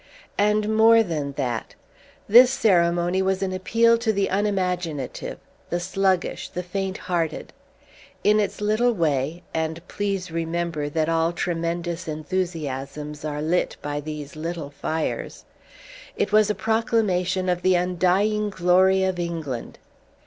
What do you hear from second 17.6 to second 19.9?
the undying glory of England.